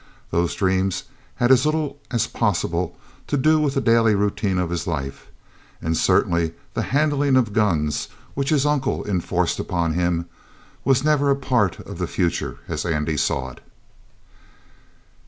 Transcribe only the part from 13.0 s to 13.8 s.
saw it.